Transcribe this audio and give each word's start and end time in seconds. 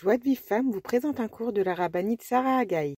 Joie 0.00 0.16
de 0.16 0.22
Vive 0.22 0.40
Femme 0.40 0.70
vous 0.70 0.80
présente 0.80 1.18
un 1.18 1.26
cours 1.26 1.52
de 1.52 1.60
la 1.60 1.74
rabbinite 1.74 2.22
Sarah 2.22 2.58
Agaï. 2.58 2.94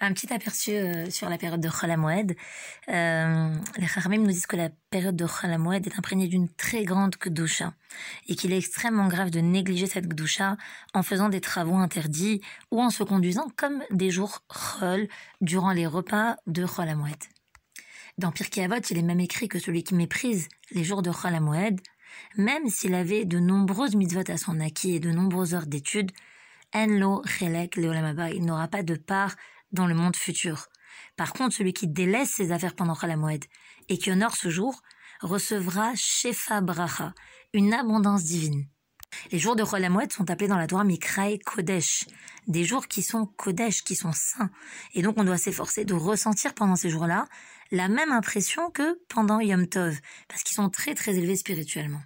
Un 0.00 0.12
petit 0.12 0.32
aperçu 0.32 0.72
euh, 0.72 1.08
sur 1.08 1.28
la 1.28 1.38
période 1.38 1.60
de 1.60 1.68
Chol 1.68 1.92
euh, 1.92 3.54
les 3.76 3.86
Chachamim 3.86 4.18
nous 4.18 4.26
disent 4.26 4.48
que 4.48 4.56
la 4.56 4.70
période 4.90 5.14
de 5.14 5.24
Chol 5.24 5.52
est 5.52 5.96
imprégnée 5.96 6.26
d'une 6.26 6.48
très 6.48 6.82
grande 6.82 7.14
Kedusha 7.14 7.74
et 8.26 8.34
qu'il 8.34 8.52
est 8.52 8.58
extrêmement 8.58 9.06
grave 9.06 9.30
de 9.30 9.38
négliger 9.38 9.86
cette 9.86 10.08
Kedusha 10.08 10.56
en 10.94 11.04
faisant 11.04 11.28
des 11.28 11.40
travaux 11.40 11.76
interdits 11.76 12.40
ou 12.72 12.82
en 12.82 12.90
se 12.90 13.04
conduisant 13.04 13.48
comme 13.56 13.84
des 13.92 14.10
jours 14.10 14.42
Chol 14.48 15.06
durant 15.40 15.70
les 15.70 15.86
repas 15.86 16.38
de 16.48 16.66
Chol 16.66 16.88
Dans 18.18 18.32
Pirkei 18.32 18.64
Avot, 18.64 18.82
il 18.90 18.98
est 18.98 19.02
même 19.02 19.20
écrit 19.20 19.46
que 19.46 19.60
celui 19.60 19.84
qui 19.84 19.94
méprise 19.94 20.48
les 20.72 20.82
jours 20.82 21.02
de 21.02 21.12
Chol 21.12 21.38
même 22.36 22.68
s'il 22.68 22.94
avait 22.94 23.24
de 23.24 23.38
nombreuses 23.38 23.94
mitzvot 23.94 24.30
à 24.30 24.36
son 24.36 24.60
acquis 24.60 24.96
et 24.96 25.00
de 25.00 25.10
nombreuses 25.10 25.54
heures 25.54 25.66
d'études, 25.66 26.12
Enlo 26.74 27.22
Chelek 27.24 27.76
Leolamaba, 27.76 28.30
il 28.30 28.44
n'aura 28.44 28.68
pas 28.68 28.82
de 28.82 28.94
part 28.94 29.34
dans 29.72 29.86
le 29.86 29.94
monde 29.94 30.16
futur. 30.16 30.68
Par 31.16 31.32
contre, 31.32 31.54
celui 31.54 31.72
qui 31.72 31.88
délaisse 31.88 32.30
ses 32.30 32.52
affaires 32.52 32.74
pendant 32.74 32.94
Chalamoed 32.94 33.44
et 33.88 33.98
qui 33.98 34.10
honore 34.10 34.36
ce 34.36 34.50
jour, 34.50 34.82
recevra 35.20 35.92
Shefa 35.94 36.60
Bracha, 36.60 37.14
une 37.52 37.72
abondance 37.72 38.24
divine. 38.24 38.66
Les 39.32 39.38
jours 39.38 39.56
de 39.56 39.64
Cholamoed 39.64 40.12
sont 40.12 40.30
appelés 40.30 40.48
dans 40.48 40.58
la 40.58 40.66
Torah 40.66 40.84
Mikrai 40.84 41.38
Kodesh, 41.38 42.04
des 42.46 42.64
jours 42.64 42.88
qui 42.88 43.02
sont 43.02 43.26
Kodesh, 43.26 43.82
qui 43.82 43.94
sont 43.94 44.12
saints. 44.12 44.50
Et 44.94 45.02
donc 45.02 45.16
on 45.18 45.24
doit 45.24 45.38
s'efforcer 45.38 45.84
de 45.84 45.94
ressentir 45.94 46.54
pendant 46.54 46.76
ces 46.76 46.90
jours-là 46.90 47.26
la 47.70 47.88
même 47.88 48.12
impression 48.12 48.70
que 48.70 49.00
pendant 49.08 49.40
Yom 49.40 49.66
Tov, 49.66 49.98
parce 50.28 50.42
qu'ils 50.42 50.54
sont 50.54 50.70
très 50.70 50.94
très 50.94 51.16
élevés 51.16 51.36
spirituellement. 51.36 52.02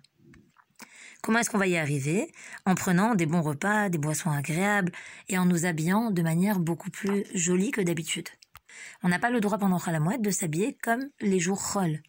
Comment 1.22 1.38
est-ce 1.38 1.50
qu'on 1.50 1.58
va 1.58 1.68
y 1.68 1.76
arriver? 1.76 2.32
En 2.66 2.74
prenant 2.74 3.14
des 3.14 3.26
bons 3.26 3.42
repas, 3.42 3.88
des 3.88 3.98
boissons 3.98 4.30
agréables 4.30 4.90
et 5.28 5.38
en 5.38 5.44
nous 5.44 5.66
habillant 5.66 6.10
de 6.10 6.22
manière 6.22 6.58
beaucoup 6.58 6.90
plus 6.90 7.24
jolie 7.32 7.70
que 7.70 7.80
d'habitude. 7.80 8.28
On 9.04 9.08
n'a 9.08 9.20
pas 9.20 9.30
le 9.30 9.40
droit 9.40 9.58
pendant 9.58 9.78
Chalamoued 9.78 10.20
de 10.20 10.30
s'habiller 10.30 10.76
comme 10.82 11.08
les 11.20 11.38
jours 11.38 11.62
Chol. 11.62 12.02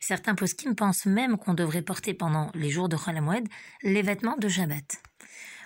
Certains 0.00 0.34
poskim 0.34 0.74
pensent 0.74 1.06
même 1.06 1.38
qu'on 1.38 1.54
devrait 1.54 1.80
porter 1.80 2.12
pendant 2.12 2.50
les 2.54 2.68
jours 2.68 2.90
de 2.90 2.96
Chalamoued 2.98 3.48
les 3.82 4.02
vêtements 4.02 4.36
de 4.36 4.48
Shabbat. 4.48 5.02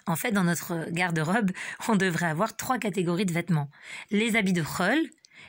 En 0.06 0.16
fait, 0.16 0.30
dans 0.30 0.44
notre 0.44 0.90
garde-robe, 0.90 1.50
on 1.88 1.96
devrait 1.96 2.26
avoir 2.26 2.56
trois 2.56 2.78
catégories 2.78 3.26
de 3.26 3.32
vêtements. 3.32 3.68
Les 4.10 4.36
habits 4.36 4.52
de 4.52 4.62
Chol, 4.62 4.98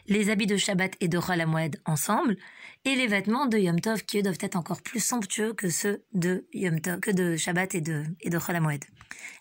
les 0.08 0.30
habits 0.30 0.48
de 0.48 0.58
Shabbat 0.58 0.94
et 1.00 1.08
de 1.08 1.20
Chol 1.20 1.44
ensemble, 1.86 2.38
et 2.86 2.96
les 2.96 3.08
vêtements 3.08 3.46
de 3.46 3.58
Yom 3.58 3.80
Tov 3.80 4.04
qui 4.04 4.22
doivent 4.24 4.38
être 4.42 4.56
encore 4.56 4.82
plus 4.82 5.00
somptueux 5.00 5.54
que 5.54 5.70
ceux 5.70 6.04
de 6.14 6.48
Yom 6.54 6.80
Tov, 6.82 7.00
que 7.00 7.12
de 7.12 7.38
Shabbat 7.38 7.76
et 7.76 7.82
de, 7.82 8.04
et 8.22 8.30
de 8.30 8.40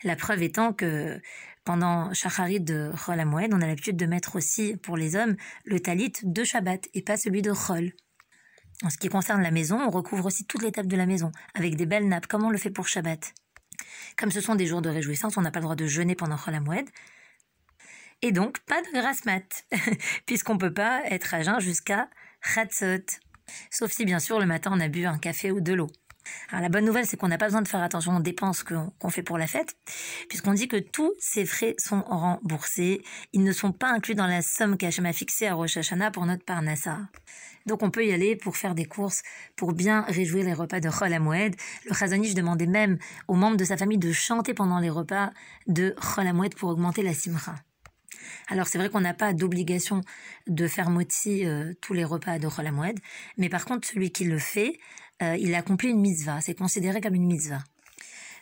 La 0.05 0.17
preuve 0.17 0.43
étant 0.43 0.73
que 0.73 1.21
pendant 1.65 2.13
Shacharit 2.13 2.61
de 2.61 2.91
Chol 2.97 3.21
on 3.21 3.61
a 3.61 3.67
l'habitude 3.67 3.97
de 3.97 4.07
mettre 4.07 4.37
aussi 4.37 4.77
pour 4.77 4.97
les 4.97 5.17
hommes 5.17 5.37
le 5.65 5.81
talit 5.81 6.13
de 6.23 6.45
Shabbat 6.45 6.89
et 6.95 7.03
pas 7.03 7.17
celui 7.17 7.43
de 7.43 7.53
Chol. 7.53 7.93
En 8.83 8.89
ce 8.89 8.97
qui 8.97 9.09
concerne 9.09 9.43
la 9.43 9.51
maison, 9.51 9.79
on 9.79 9.91
recouvre 9.91 10.27
aussi 10.27 10.47
toutes 10.47 10.63
les 10.63 10.73
tables 10.73 10.89
de 10.89 10.97
la 10.97 11.07
maison 11.07 11.33
avec 11.55 11.77
des 11.77 11.87
belles 11.87 12.09
nappes, 12.09 12.27
comme 12.27 12.45
on 12.45 12.51
le 12.51 12.59
fait 12.59 12.71
pour 12.71 12.89
Shabbat. 12.89 13.35
Comme 14.17 14.31
ce 14.31 14.41
sont 14.41 14.55
des 14.55 14.67
jours 14.67 14.83
de 14.83 14.89
réjouissance, 14.89 15.37
on 15.37 15.43
n'a 15.43 15.51
pas 15.51 15.61
le 15.61 15.65
droit 15.65 15.77
de 15.77 15.87
jeûner 15.87 16.15
pendant 16.15 16.37
Chol 16.37 16.59
et 18.23 18.33
donc, 18.33 18.59
pas 18.61 18.83
de 18.83 18.93
grasse 18.93 19.25
mat, 19.25 19.65
puisqu'on 20.27 20.59
peut 20.59 20.75
pas 20.75 21.03
être 21.07 21.33
à 21.35 21.43
jeun 21.43 21.61
jusqu'à 21.61 22.09
Chatzot. 22.43 23.19
Sauf 23.71 23.91
si, 23.91 24.05
bien 24.05 24.19
sûr, 24.19 24.39
le 24.39 24.47
matin, 24.47 24.71
on 24.75 24.81
a 24.81 24.89
bu 24.89 25.07
un 25.07 25.19
café 25.19 25.51
ou 25.51 25.61
de 25.61 25.73
l'eau. 25.73 25.89
Alors, 26.51 26.63
la 26.63 26.69
bonne 26.69 26.85
nouvelle, 26.85 27.07
c'est 27.07 27.17
qu'on 27.17 27.29
n'a 27.29 27.39
pas 27.39 27.47
besoin 27.47 27.63
de 27.63 27.69
faire 27.69 27.83
attention 27.83 28.17
aux 28.17 28.21
dépenses 28.21 28.63
qu'on 28.63 29.11
fait 29.11 29.23
pour 29.23 29.39
la 29.39 29.47
fête, 29.47 29.75
puisqu'on 30.29 30.53
dit 30.53 30.69
que 30.69 30.77
tous 30.77 31.13
ces 31.19 31.47
frais 31.47 31.75
sont 31.79 32.03
remboursés. 32.03 33.03
Ils 33.33 33.43
ne 33.43 33.53
sont 33.53 33.73
pas 33.73 33.89
inclus 33.89 34.15
dans 34.15 34.27
la 34.27 34.43
somme 34.43 34.77
qu'Hachem 34.77 35.07
a 35.07 35.13
fixée 35.13 35.47
à 35.47 35.55
Rosh 35.55 35.79
Hashanah 35.79 36.11
pour 36.11 36.27
notre 36.27 36.45
parnassa. 36.45 36.99
Donc, 37.67 37.83
on 37.83 37.91
peut 37.91 38.05
y 38.05 38.13
aller 38.13 38.37
pour 38.37 38.57
faire 38.57 38.75
des 38.75 38.85
courses, 38.85 39.23
pour 39.57 39.73
bien 39.73 40.03
réjouir 40.03 40.45
les 40.45 40.55
repas 40.55 40.81
de 40.81 40.91
Chol 40.91 41.13
Amoued. 41.13 41.57
Le 41.87 41.95
Chazonish 41.95 42.35
demandait 42.35 42.67
même 42.67 42.99
aux 43.29 43.35
membres 43.35 43.57
de 43.57 43.65
sa 43.65 43.77
famille 43.77 43.99
de 43.99 44.13
chanter 44.13 44.55
pendant 44.55 44.79
les 44.79 44.91
repas 44.91 45.31
de 45.67 45.95
Chol 46.01 46.27
Amoued 46.27 46.55
pour 46.55 46.71
augmenter 46.71 47.03
la 47.03 47.15
simcha. 47.15 47.55
Alors 48.49 48.67
c'est 48.67 48.79
vrai 48.79 48.91
qu'on 48.91 49.01
n'a 49.01 49.15
pas 49.15 49.33
d'obligation 49.33 50.03
de 50.47 50.67
faire 50.67 50.91
moti 50.91 51.47
euh, 51.47 51.73
tous 51.81 51.95
les 51.95 52.05
repas 52.05 52.39
de 52.39 52.49
Chol 52.49 52.71
mais 53.37 53.49
par 53.49 53.65
contre 53.65 53.87
celui 53.87 54.11
qui 54.11 54.25
le 54.25 54.39
fait, 54.39 54.79
euh, 55.23 55.37
il 55.37 55.55
accomplit 55.55 55.91
une 55.91 56.01
mitzvah, 56.01 56.41
c'est 56.41 56.55
considéré 56.55 57.01
comme 57.01 57.15
une 57.15 57.27
mitzvah. 57.27 57.63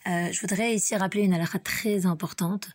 Euh, 0.09 0.33
je 0.33 0.41
voudrais 0.41 0.75
ici 0.75 0.97
rappeler 0.97 1.23
une 1.23 1.35
halakha 1.35 1.59
très 1.59 2.07
importante 2.07 2.71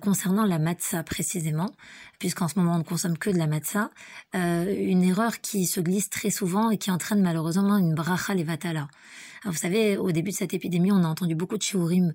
concernant 0.00 0.46
la 0.46 0.58
matzah 0.58 1.02
précisément, 1.02 1.70
puisqu'en 2.18 2.48
ce 2.48 2.58
moment 2.58 2.76
on 2.76 2.78
ne 2.78 2.82
consomme 2.82 3.18
que 3.18 3.28
de 3.28 3.36
la 3.36 3.46
matzah, 3.46 3.90
une 4.32 5.02
erreur 5.02 5.42
qui 5.42 5.66
se 5.66 5.80
glisse 5.80 6.08
très 6.08 6.30
souvent 6.30 6.70
et 6.70 6.78
qui 6.78 6.90
entraîne 6.90 7.20
malheureusement 7.20 7.76
une 7.76 7.94
bracha 7.94 8.32
levatala 8.32 8.88
vous 9.46 9.56
savez, 9.56 9.96
au 9.96 10.10
début 10.12 10.30
de 10.30 10.36
cette 10.36 10.54
épidémie, 10.54 10.92
on 10.92 11.04
a 11.04 11.06
entendu 11.06 11.34
beaucoup 11.34 11.56
de 11.56 11.62
shiurim 11.62 12.12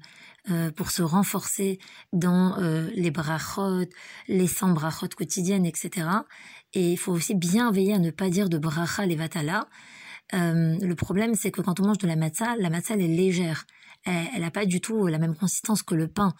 euh, 0.49 0.71
pour 0.71 0.91
se 0.91 1.01
renforcer 1.01 1.79
dans 2.13 2.57
euh, 2.59 2.89
les 2.93 3.11
brachot, 3.11 3.85
les 4.27 4.47
100 4.47 4.71
brachot 4.73 5.07
quotidiennes, 5.07 5.65
etc. 5.65 6.07
Et 6.73 6.91
il 6.91 6.97
faut 6.97 7.11
aussi 7.11 7.35
bien 7.35 7.71
veiller 7.71 7.93
à 7.93 7.99
ne 7.99 8.11
pas 8.11 8.29
dire 8.29 8.49
de 8.49 8.57
bracha 8.57 9.05
levatala. 9.05 9.67
Euh, 10.33 10.77
le 10.79 10.95
problème, 10.95 11.35
c'est 11.35 11.51
que 11.51 11.61
quand 11.61 11.79
on 11.79 11.87
mange 11.87 11.97
de 11.99 12.07
la 12.07 12.15
matzah, 12.15 12.55
la 12.57 12.69
matzah 12.69 12.95
elle 12.95 13.01
est 13.01 13.07
légère. 13.07 13.65
Elle 14.05 14.41
n'a 14.41 14.51
pas 14.51 14.65
du 14.65 14.81
tout 14.81 15.07
la 15.07 15.19
même 15.19 15.35
consistance 15.35 15.83
que 15.83 15.95
le 15.95 16.07
pain. 16.07 16.33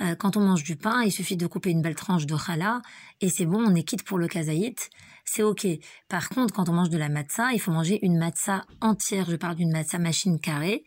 Euh, 0.00 0.14
quand 0.16 0.36
on 0.36 0.40
mange 0.40 0.64
du 0.64 0.76
pain, 0.76 1.02
il 1.02 1.12
suffit 1.12 1.36
de 1.36 1.46
couper 1.46 1.70
une 1.70 1.82
belle 1.82 1.94
tranche 1.94 2.26
de 2.26 2.36
challah 2.36 2.82
et 3.20 3.28
c'est 3.28 3.46
bon, 3.46 3.62
on 3.64 3.74
est 3.74 3.84
quitte 3.84 4.02
pour 4.04 4.18
le 4.18 4.26
kazaït. 4.26 4.90
C'est 5.24 5.42
ok. 5.42 5.66
Par 6.08 6.28
contre, 6.28 6.52
quand 6.52 6.68
on 6.68 6.72
mange 6.72 6.90
de 6.90 6.98
la 6.98 7.08
matzah, 7.08 7.52
il 7.52 7.60
faut 7.60 7.70
manger 7.70 7.98
une 8.02 8.18
matzah 8.18 8.64
entière. 8.80 9.30
Je 9.30 9.36
parle 9.36 9.54
d'une 9.54 9.70
matzah 9.70 9.98
machine 9.98 10.38
carrée. 10.40 10.84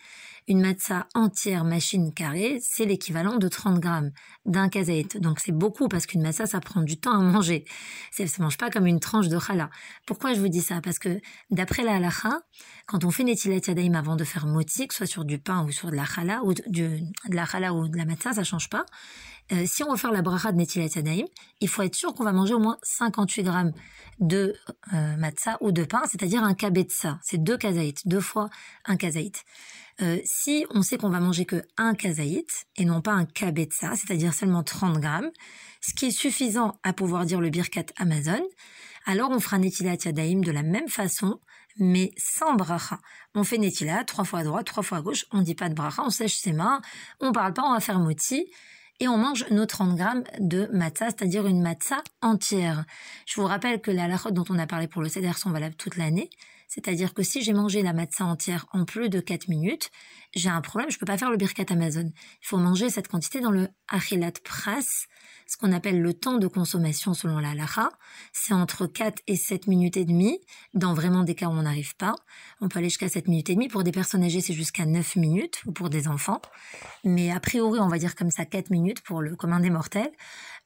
Une 0.50 0.62
matzah 0.62 1.08
entière 1.13 1.66
machine 1.66 2.13
carrée, 2.13 2.59
c'est 2.62 2.85
l'équivalent 2.85 3.35
de 3.35 3.50
30 3.50 3.81
grammes 3.81 4.12
d'un 4.46 4.69
kazaït. 4.69 5.18
Donc 5.18 5.41
c'est 5.41 5.52
beaucoup 5.52 5.90
parce 5.90 6.06
qu'une 6.06 6.22
matzah, 6.22 6.46
ça 6.46 6.62
prend 6.62 6.81
du 6.81 6.97
temps 6.97 7.19
à 7.19 7.22
manger. 7.22 7.66
Ça 8.12 8.24
ne 8.24 8.30
se 8.30 8.41
mange 8.41 8.57
pas 8.57 8.69
comme 8.69 8.88
une 8.88 9.02
tranche 9.02 9.28
de 9.28 9.38
challah. 9.40 9.69
Pourquoi 10.06 10.34
je 10.34 10.40
vous 10.40 10.47
dis 10.47 10.62
ça? 10.62 10.80
Parce 10.80 11.00
que 11.00 11.19
d'après 11.52 11.84
la 11.84 11.96
halacha, 11.96 12.40
quand 12.86 13.03
on 13.03 13.12
fait 13.12 13.25
netilat 13.25 13.59
yadaim 13.68 13.94
avant 13.94 14.16
de 14.16 14.24
faire 14.24 14.46
moti, 14.46 14.88
que 14.88 14.94
ce 14.94 15.00
soit 15.00 15.06
sur 15.07 15.25
du 15.25 15.38
pain 15.38 15.66
ou 15.66 15.72
sur 15.72 15.91
de 15.91 15.97
la 15.97 16.06
challah, 16.06 16.41
ou 16.46 16.53
de, 16.53 17.00
la 17.30 17.46
challah 17.46 17.74
ou 17.74 17.90
de 17.90 17.97
la 17.97 18.06
matzah, 18.06 18.31
ça 18.31 18.46
change 18.46 18.69
pas. 18.69 18.86
Euh, 19.52 19.66
si 19.66 19.84
on 19.84 19.91
veut 19.91 19.97
faire 19.97 20.12
la 20.12 20.22
bracha 20.22 20.52
de 20.52 20.57
Netilat 20.57 20.90
Yadayim, 20.96 21.25
il 21.62 21.69
faut 21.69 21.81
être 21.81 21.96
sûr 21.96 22.13
qu'on 22.13 22.25
va 22.25 22.34
manger 22.34 22.53
au 22.53 22.59
moins 22.59 22.78
58 22.84 23.44
grammes 23.44 23.72
de 24.19 24.56
euh, 24.94 25.18
matzah 25.18 25.57
ou 25.62 25.72
de 25.72 25.84
pain, 25.84 26.02
c'est-à-dire 26.09 26.44
un 26.44 26.53
kabetza. 26.53 27.19
C'est 27.22 27.41
deux 27.41 27.57
kazaït, 27.57 28.07
deux 28.07 28.19
fois 28.19 28.50
un 28.86 28.97
kazaït. 28.97 29.46
Euh, 30.02 30.19
si 30.25 30.66
on 30.69 30.84
sait 30.84 30.97
qu'on 30.97 31.09
va 31.09 31.19
manger 31.19 31.46
que 31.46 31.63
un 31.78 31.96
kazaït 31.96 32.68
et 32.75 32.85
non 32.85 33.02
pas 33.02 33.13
un 33.13 33.25
kabetza, 33.25 33.96
c'est-à-dire 33.96 34.34
seulement 34.34 34.63
30 34.63 35.00
grammes, 35.00 35.31
ce 35.81 35.94
qui 35.94 36.06
est 36.08 36.12
suffisant 36.12 36.80
à 36.84 36.94
pouvoir 36.94 37.25
dire 37.25 37.41
le 37.41 37.50
birkat 37.50 37.85
Amazon, 37.97 38.41
alors 39.06 39.31
on 39.31 39.40
fera 39.40 39.57
Netilat 39.57 39.97
Yadayim 40.06 40.41
de 40.41 40.52
la 40.52 40.62
même 40.62 40.88
façon, 40.88 41.40
mais 41.80 42.12
sans 42.18 42.56
bracha. 42.56 43.00
On 43.34 43.44
fait 43.44 43.57
Netilat 43.57 44.03
trois 44.03 44.24
fois 44.24 44.40
à 44.40 44.44
droite, 44.44 44.68
trois 44.68 44.84
fois 44.84 45.00
à 45.00 45.02
gauche, 45.02 45.25
on 45.31 45.41
dit 45.41 45.56
pas 45.56 45.69
de 45.69 45.74
bracha, 45.74 46.03
on 46.06 46.12
sèche 46.12 46.38
ses 46.38 46.53
mains, 46.53 46.81
on 47.19 47.31
parle 47.31 47.53
pas, 47.53 47.63
on 47.63 47.74
va 47.74 47.80
faire 47.80 48.00
moti, 48.00 48.52
et 49.00 49.07
on 49.07 49.18
mange 49.18 49.46
nos 49.50 49.66
30 49.66 49.96
grammes 49.96 50.24
de 50.40 50.68
matzah, 50.74 51.07
c'est-à-dire 51.07 51.47
une 51.47 51.62
matzah 51.62 52.03
entière. 52.22 52.86
Je 53.25 53.40
vous 53.40 53.47
rappelle 53.47 53.81
que 53.81 53.91
les 53.91 54.00
halakhot 54.00 54.31
dont 54.31 54.46
on 54.50 54.59
a 54.59 54.68
parlé 54.68 54.88
pour 54.88 55.02
le 55.02 55.09
seder 55.09 55.34
sont 55.34 55.52
valables 55.52 55.75
toute 55.75 55.97
l'année, 55.97 56.30
c'est-à-dire 56.68 57.14
que 57.14 57.24
si 57.24 57.42
j'ai 57.42 57.54
mangé 57.54 57.82
la 57.82 57.94
matzah 57.94 58.26
entière 58.26 58.66
en 58.74 58.86
plus 58.86 59.10
de 59.10 59.20
4 59.20 59.48
minutes, 59.48 59.90
j'ai 60.36 60.50
un 60.50 60.62
problème, 60.62 60.92
je 60.92 61.00
peux 61.00 61.06
pas 61.06 61.18
faire 61.18 61.32
le 61.32 61.38
birkat 61.38 61.66
Amazon. 61.70 62.12
Il 62.42 62.48
faut 62.48 62.58
manger 62.58 62.90
cette 62.90 63.08
quantité 63.08 63.40
dans 63.40 63.52
le 63.52 63.70
achilat 63.88 64.34
pras, 64.44 64.81
ce 65.48 65.58
qu'on 65.58 65.72
appelle 65.72 66.02
le 66.02 66.14
temps 66.14 66.38
de 66.38 66.48
consommation 66.48 67.14
selon 67.14 67.40
la 67.40 67.52
halakha. 67.52 67.90
C'est 68.34 68.54
entre 68.54 68.86
4 68.86 69.22
et 69.28 69.38
7 69.38 69.68
minutes 69.68 69.96
et 69.96 70.04
demie, 70.04 70.40
dans 70.74 70.94
vraiment 70.94 71.24
des 71.24 71.36
cas 71.36 71.48
où 71.48 71.52
on 71.52 71.62
n'arrive 71.62 71.96
pas. 71.96 72.16
On 72.60 72.68
peut 72.68 72.80
aller 72.80 72.90
jusqu'à 72.90 73.08
7 73.08 73.28
minutes 73.30 73.50
et 73.50 73.56
demie. 73.56 73.70
Pour 73.70 73.84
des 73.84 73.94
personnes 73.94 74.24
âgées, 74.24 74.42
c'est 74.42 74.54
jusqu'à 74.54 74.86
9 74.86 75.16
minutes, 75.16 75.62
ou 75.66 75.72
pour 75.72 75.90
des 75.90 76.08
enfants. 76.08 76.42
Mais 77.06 77.31
a 77.31 77.40
priori, 77.40 77.80
on 77.80 77.88
va 77.88 77.98
dire 77.98 78.16
comme 78.16 78.31
ça 78.31 78.46
4 78.46 78.70
minutes 78.72 79.02
pour 79.02 79.22
le 79.22 79.36
commun 79.36 79.62
des 79.62 79.70
mortels. 79.70 80.12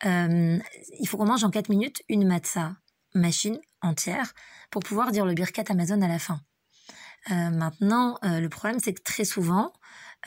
Euh, 0.05 0.57
il 0.99 1.07
faut 1.07 1.17
qu'on 1.17 1.27
mange 1.27 1.43
en 1.43 1.51
4 1.51 1.69
minutes 1.69 2.01
une 2.09 2.27
matzah 2.27 2.73
machine 3.13 3.59
entière 3.81 4.33
pour 4.69 4.81
pouvoir 4.83 5.11
dire 5.11 5.25
le 5.25 5.33
birkat 5.33 5.63
Amazon 5.69 6.01
à 6.01 6.07
la 6.07 6.19
fin. 6.19 6.41
Euh, 7.29 7.49
maintenant, 7.51 8.17
euh, 8.23 8.39
le 8.39 8.49
problème, 8.49 8.79
c'est 8.83 8.93
que 8.93 9.01
très 9.01 9.25
souvent, 9.25 9.73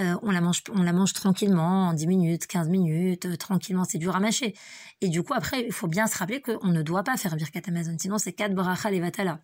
euh, 0.00 0.16
on 0.22 0.30
la 0.30 0.40
mange, 0.40 0.62
on 0.72 0.82
la 0.82 0.92
mange 0.92 1.12
tranquillement, 1.12 1.88
en 1.88 1.92
10 1.92 2.06
minutes, 2.06 2.46
15 2.46 2.68
minutes, 2.68 3.38
tranquillement, 3.38 3.84
c'est 3.84 3.98
dur 3.98 4.14
à 4.14 4.20
mâcher. 4.20 4.54
Et 5.00 5.08
du 5.08 5.22
coup, 5.22 5.34
après, 5.34 5.64
il 5.64 5.72
faut 5.72 5.88
bien 5.88 6.06
se 6.06 6.16
rappeler 6.16 6.40
qu'on 6.40 6.68
ne 6.68 6.82
doit 6.82 7.02
pas 7.02 7.16
faire 7.16 7.36
Birkat 7.36 7.62
Amazon, 7.66 7.96
sinon 7.98 8.18
c'est 8.18 8.32
4 8.32 8.54
bracha 8.54 8.90
vatala. 8.90 9.40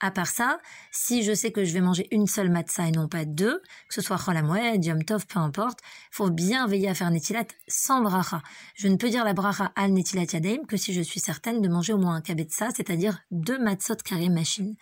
À 0.00 0.10
part 0.10 0.26
ça, 0.26 0.58
si 0.90 1.22
je 1.22 1.32
sais 1.32 1.52
que 1.52 1.64
je 1.64 1.72
vais 1.72 1.80
manger 1.80 2.06
une 2.10 2.26
seule 2.26 2.50
matzah 2.50 2.86
et 2.86 2.90
non 2.90 3.08
pas 3.08 3.24
deux, 3.24 3.62
que 3.88 3.94
ce 3.94 4.02
soit 4.02 4.18
Chol 4.18 4.36
Hamoed, 4.36 4.84
Yom 4.84 5.02
Tov, 5.02 5.26
peu 5.26 5.38
importe, 5.38 5.78
faut 6.10 6.28
bien 6.28 6.66
veiller 6.66 6.90
à 6.90 6.94
faire 6.94 7.10
Netilat 7.10 7.46
sans 7.66 8.02
bracha. 8.02 8.42
Je 8.74 8.88
ne 8.88 8.96
peux 8.96 9.08
dire 9.08 9.24
la 9.24 9.32
bracha 9.32 9.72
al 9.74 9.92
Netilat 9.92 10.26
Yadeim 10.34 10.66
que 10.66 10.76
si 10.76 10.92
je 10.92 11.00
suis 11.00 11.18
certaine 11.18 11.62
de 11.62 11.68
manger 11.68 11.94
au 11.94 11.98
moins 11.98 12.16
un 12.16 12.20
kabetza, 12.20 12.68
c'est-à-dire 12.76 13.18
deux 13.30 13.58
matzot 13.58 13.96
carré 14.04 14.28
machine. 14.28 14.74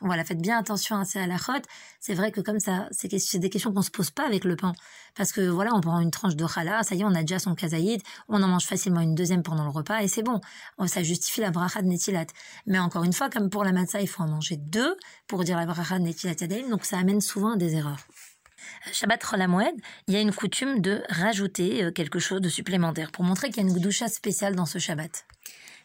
Voilà, 0.00 0.24
faites 0.24 0.40
bien 0.40 0.56
attention 0.56 0.96
à 0.96 1.04
ces 1.04 1.18
halachot. 1.18 1.52
C'est 2.00 2.14
vrai 2.14 2.32
que 2.32 2.40
comme 2.40 2.58
ça, 2.58 2.88
c'est 2.92 3.38
des 3.38 3.50
questions 3.50 3.74
qu'on 3.74 3.82
se 3.82 3.90
pose 3.90 4.10
pas 4.10 4.26
avec 4.26 4.44
le 4.44 4.56
pain. 4.56 4.72
Parce 5.14 5.32
que 5.32 5.42
voilà, 5.42 5.74
on 5.74 5.82
prend 5.82 6.00
une 6.00 6.10
tranche 6.10 6.34
de 6.34 6.46
challah, 6.46 6.82
ça 6.82 6.94
y 6.94 7.02
est, 7.02 7.04
on 7.04 7.14
a 7.14 7.20
déjà 7.20 7.38
son 7.38 7.54
kazaïd, 7.54 8.00
on 8.28 8.42
en 8.42 8.48
mange 8.48 8.64
facilement 8.64 9.00
une 9.00 9.14
deuxième 9.14 9.42
pendant 9.42 9.64
le 9.64 9.70
repas 9.70 10.02
et 10.02 10.08
c'est 10.08 10.22
bon. 10.22 10.40
Ça 10.86 11.02
justifie 11.02 11.42
la 11.42 11.50
bracha 11.50 11.82
de 11.82 11.88
Netilat. 11.88 12.26
Mais 12.66 12.78
encore 12.78 13.04
une 13.04 13.12
fois, 13.12 13.28
comme 13.28 13.50
pour 13.50 13.64
la 13.64 13.72
matzah, 13.72 14.00
il 14.00 14.08
faut 14.08 14.22
en 14.22 14.28
manger 14.28 14.61
deux 14.62 14.96
pour 15.26 15.44
dire 15.44 15.56
la 15.56 15.66
bracha 15.66 15.98
de 15.98 16.70
donc 16.70 16.84
ça 16.84 16.98
amène 16.98 17.20
souvent 17.20 17.52
à 17.52 17.56
des 17.56 17.74
erreurs. 17.74 18.06
Shabbat 18.92 19.22
Cholamoued, 19.22 19.74
il 20.06 20.14
y 20.14 20.16
a 20.16 20.20
une 20.20 20.32
coutume 20.32 20.80
de 20.80 21.02
rajouter 21.08 21.84
euh, 21.84 21.90
quelque 21.90 22.18
chose 22.18 22.40
de 22.40 22.48
supplémentaire 22.48 23.10
pour 23.10 23.24
montrer 23.24 23.48
qu'il 23.48 23.62
y 23.62 23.66
a 23.66 23.68
une 23.68 23.74
gdoucha 23.74 24.08
spéciale 24.08 24.54
dans 24.54 24.66
ce 24.66 24.78
Shabbat. 24.78 25.26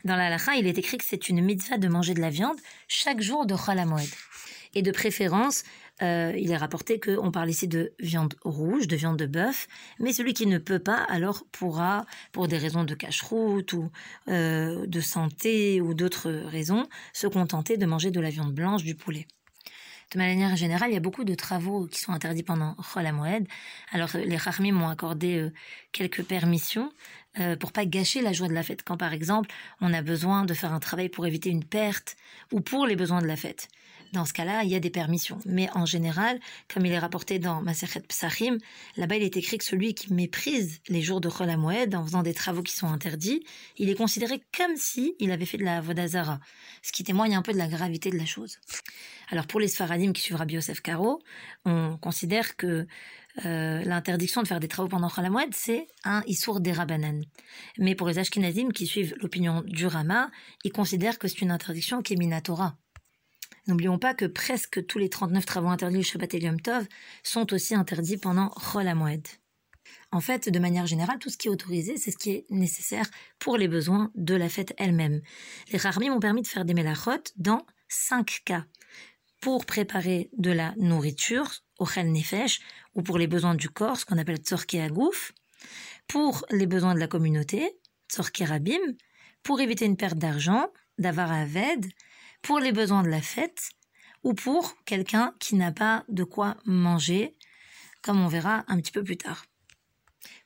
Dans 0.06 0.15
la 0.15 0.27
halakha, 0.27 0.56
il 0.56 0.68
est 0.68 0.77
écrit 0.77 0.97
que 0.97 1.06
c'est 1.06 1.29
une 1.29 1.44
mitzvah 1.44 1.77
de 1.77 1.88
manger 1.88 2.13
de 2.13 2.21
la 2.21 2.29
viande 2.29 2.57
chaque 2.88 3.21
jour 3.21 3.45
de 3.45 3.56
Cholamoued. 3.56 4.07
Et 4.77 4.83
de 4.83 4.91
préférence, 4.91 5.63
euh, 6.03 6.31
il 6.38 6.51
est 6.51 6.57
rapporté 6.57 7.00
qu'on 7.00 7.31
parle 7.31 7.50
ici 7.50 7.68
de 7.68 7.94
viande 8.00 8.35
rouge, 8.44 8.88
de 8.88 8.95
viande 8.95 9.18
de 9.18 9.25
bœuf, 9.25 9.68
mais 10.00 10.13
celui 10.13 10.35
qui 10.35 10.45
ne 10.45 10.59
peut 10.59 10.77
pas, 10.77 11.03
alors 11.09 11.45
pourra, 11.51 12.06
pour 12.31 12.47
des 12.47 12.59
raisons 12.59 12.83
de 12.83 12.94
cache-route 12.94 13.74
ou 13.74 13.89
euh, 14.27 14.85
de 14.85 15.01
santé 15.01 15.81
ou 15.81 15.95
d'autres 15.95 16.29
raisons, 16.29 16.88
se 17.12 17.25
contenter 17.25 17.77
de 17.77 17.88
manger 17.88 18.12
de 18.12 18.19
la 18.19 18.29
viande 18.29 18.53
blanche, 18.53 18.83
du 18.83 18.94
poulet. 18.94 19.25
De 20.13 20.19
manière 20.19 20.56
générale, 20.56 20.91
il 20.91 20.94
y 20.94 20.97
a 20.97 21.01
beaucoup 21.01 21.24
de 21.24 21.33
travaux 21.33 21.88
qui 21.88 22.00
sont 22.00 22.13
interdits 22.13 22.44
pendant 22.44 22.75
Chol. 22.75 23.07
Alors, 23.91 24.09
les 24.13 24.38
Chachmim 24.38 24.74
m'ont 24.74 24.89
accordé 24.89 25.38
euh, 25.38 25.53
quelques 25.91 26.24
permissions 26.24 26.91
euh, 27.39 27.56
pour 27.57 27.71
pas 27.71 27.85
gâcher 27.85 28.21
la 28.21 28.31
joie 28.31 28.47
de 28.47 28.53
la 28.53 28.63
fête. 28.63 28.83
Quand, 28.83 28.95
par 28.95 29.12
exemple, 29.12 29.50
on 29.81 29.91
a 29.91 30.03
besoin 30.03 30.45
de 30.45 30.53
faire 30.53 30.71
un 30.71 30.79
travail 30.79 31.09
pour 31.09 31.25
éviter 31.25 31.50
une 31.50 31.65
perte 31.65 32.15
ou 32.53 32.62
pour 32.62 32.85
les 32.85 32.95
besoins 32.95 33.21
de 33.21 33.27
la 33.27 33.35
fête. 33.35 33.68
Dans 34.13 34.25
ce 34.25 34.33
cas-là, 34.33 34.63
il 34.63 34.69
y 34.69 34.75
a 34.75 34.80
des 34.80 34.89
permissions. 34.89 35.39
Mais 35.45 35.69
en 35.74 35.86
général, 35.86 36.39
comme 36.74 36.86
il 36.86 36.92
est 36.92 37.00
rapporté 37.00 37.39
dans 37.39 37.62
Masechet 37.62 38.01
Psachim, 38.01 38.57
là-bas 38.95 39.15
il 39.18 39.24
est 39.24 39.38
écrit 39.38 39.57
que 39.57 39.63
celui 39.63 39.94
qui 39.94 40.13
méprise 40.13 40.80
les 40.89 41.01
jours 41.01 41.21
de 41.21 41.30
Chol 41.30 41.56
Moed 41.57 41.95
en 41.95 42.06
faisant 42.06 42.24
des 42.24 42.33
travaux 42.33 42.63
qui 42.63 42.74
sont 42.74 42.88
interdits, 42.88 43.44
il 43.77 43.89
est 43.89 43.95
considéré 43.95 44.42
comme 44.57 44.75
si 44.75 45.15
il 45.19 45.31
avait 45.31 45.45
fait 45.45 45.57
de 45.57 45.63
la 45.63 45.81
Vodazara, 45.81 46.39
ce 46.81 46.92
qui 46.92 47.04
témoigne 47.04 47.36
un 47.36 47.42
peu 47.42 47.54
de 47.54 47.57
la 47.57 47.68
gravité 47.68 48.09
de 48.09 48.18
la 48.18 48.25
chose. 48.25 48.59
Alors 49.30 49.48
pour 49.48 49.59
les 49.59 49.68
Sfaradim 49.68 50.13
qui 50.13 50.21
suivent 50.21 50.38
Rabbi 50.38 50.56
Yosef 50.56 50.81
Karo, 50.81 51.21
on 51.65 51.98
considère 51.98 52.56
que 52.56 52.88
euh, 53.45 53.83
l'interdiction 53.83 54.42
de 54.42 54.48
faire 54.48 54.60
des 54.60 54.68
travaux 54.68 54.88
pendant 54.88 55.12
Moed, 55.30 55.53
c'est 55.53 55.88
un 56.03 56.24
Issour 56.25 56.60
d'Erabanan. 56.60 57.24
Mais 57.77 57.94
pour 57.94 58.07
les 58.07 58.18
Ashkenazim 58.18 58.71
qui 58.71 58.88
suivent 58.88 59.15
l'opinion 59.21 59.63
du 59.65 59.86
Rama, 59.86 60.31
ils 60.63 60.71
considèrent 60.71 61.19
que 61.19 61.27
c'est 61.27 61.42
une 61.42 61.51
interdiction 61.51 62.01
qui 62.01 62.13
est 62.13 62.18
Minatora. 62.18 62.77
N'oublions 63.67 63.99
pas 63.99 64.13
que 64.13 64.25
presque 64.25 64.85
tous 64.85 64.97
les 64.97 65.09
39 65.09 65.45
travaux 65.45 65.67
interdits 65.67 65.99
au 65.99 66.03
Shabbat 66.03 66.33
et 66.33 66.57
Tov 66.63 66.87
sont 67.23 67.53
aussi 67.53 67.75
interdits 67.75 68.17
pendant 68.17 68.49
Chol 68.49 68.93
Moed. 68.95 69.27
En 70.11 70.21
fait, 70.21 70.49
de 70.49 70.59
manière 70.59 70.87
générale, 70.87 71.19
tout 71.19 71.29
ce 71.29 71.37
qui 71.37 71.47
est 71.47 71.51
autorisé, 71.51 71.97
c'est 71.97 72.11
ce 72.11 72.17
qui 72.17 72.31
est 72.31 72.45
nécessaire 72.49 73.09
pour 73.39 73.57
les 73.57 73.67
besoins 73.67 74.11
de 74.15 74.35
la 74.35 74.47
fête 74.47 74.73
elle-même. 74.77 75.21
Les 75.71 75.77
Rarmim 75.77 76.13
m'ont 76.13 76.19
permis 76.19 76.41
de 76.41 76.47
faire 76.47 76.63
des 76.63 76.73
melachot 76.73 77.23
dans 77.35 77.65
cinq 77.89 78.41
cas 78.45 78.65
pour 79.41 79.65
préparer 79.65 80.29
de 80.37 80.51
la 80.51 80.73
nourriture, 80.77 81.51
ochel 81.77 82.11
nefesh, 82.11 82.61
ou 82.95 83.01
pour 83.01 83.17
les 83.17 83.27
besoins 83.27 83.55
du 83.55 83.69
corps, 83.69 83.97
ce 83.97 84.05
qu'on 84.05 84.17
appelle 84.17 84.37
tzorke 84.37 84.75
agouf, 84.75 85.33
pour 86.07 86.45
les 86.51 86.67
besoins 86.67 86.95
de 86.95 86.99
la 86.99 87.07
communauté, 87.07 87.77
tzorke 88.09 88.43
rabim, 88.45 88.79
pour 89.43 89.59
éviter 89.59 89.85
une 89.85 89.97
perte 89.97 90.17
d'argent, 90.17 90.71
d'avar 90.97 91.31
aved, 91.31 91.85
pour 92.42 92.60
les 92.60 92.72
besoins 92.72 93.04
de 93.04 93.10
la 93.10 93.22
fête, 93.22 93.69
ou 94.24 94.34
pour 94.34 94.75
quelqu'un 94.86 95.34
qui 95.39 95.56
n'a 95.56 95.72
pas 95.72 96.04
de 96.10 96.24
quoi 96.24 96.57
manger, 96.66 97.36
comme 98.01 98.19
on 98.22 98.28
verra 98.28 98.66
un 98.68 98.80
petit 98.80 98.92
peu 98.92 99.04
plus 99.04 99.18
tard. 99.18 99.45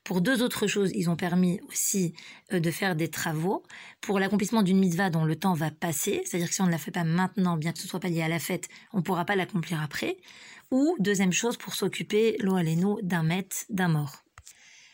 Pour 0.03 0.21
deux 0.21 0.41
autres 0.41 0.67
choses, 0.67 0.91
ils 0.95 1.09
ont 1.09 1.15
permis 1.15 1.59
aussi 1.69 2.13
euh, 2.53 2.59
de 2.59 2.71
faire 2.71 2.95
des 2.95 3.09
travaux 3.09 3.63
pour 4.01 4.19
l'accomplissement 4.19 4.63
d'une 4.63 4.79
mitzvah 4.79 5.09
dont 5.09 5.25
le 5.25 5.35
temps 5.35 5.53
va 5.53 5.69
passer, 5.69 6.23
c'est-à-dire 6.25 6.49
que 6.49 6.55
si 6.55 6.61
on 6.61 6.65
ne 6.65 6.71
la 6.71 6.79
fait 6.79 6.91
pas 6.91 7.03
maintenant, 7.03 7.55
bien 7.55 7.71
que 7.71 7.79
ce 7.79 7.87
soit 7.87 7.99
pas 7.99 8.09
lié 8.09 8.23
à 8.23 8.27
la 8.27 8.39
fête, 8.39 8.67
on 8.93 8.97
ne 8.97 9.03
pourra 9.03 9.25
pas 9.25 9.35
l'accomplir 9.35 9.81
après. 9.81 10.17
Ou 10.71 10.95
deuxième 10.99 11.33
chose, 11.33 11.57
pour 11.57 11.75
s'occuper, 11.75 12.35
l'eau 12.39 12.57
d'un 13.03 13.23
maître, 13.23 13.57
d'un 13.69 13.89
mort. 13.89 14.23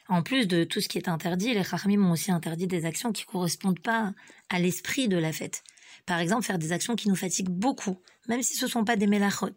En 0.09 0.23
plus 0.23 0.47
de 0.47 0.63
tout 0.63 0.81
ce 0.81 0.87
qui 0.87 0.97
est 0.97 1.09
interdit, 1.09 1.53
les 1.53 1.63
Chachamim 1.63 2.05
ont 2.05 2.11
aussi 2.11 2.31
interdit 2.31 2.67
des 2.67 2.85
actions 2.85 3.11
qui 3.11 3.25
correspondent 3.25 3.79
pas 3.79 4.13
à 4.49 4.59
l'esprit 4.59 5.07
de 5.07 5.17
la 5.17 5.31
fête. 5.31 5.63
Par 6.07 6.19
exemple, 6.19 6.45
faire 6.45 6.57
des 6.57 6.71
actions 6.71 6.95
qui 6.95 7.09
nous 7.09 7.15
fatiguent 7.15 7.49
beaucoup, 7.49 8.01
même 8.27 8.41
si 8.41 8.55
ce 8.55 8.65
ne 8.65 8.71
sont 8.71 8.83
pas 8.83 8.95
des 8.95 9.07
mélachot 9.07 9.55